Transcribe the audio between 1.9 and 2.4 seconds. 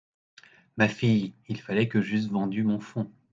j’eusse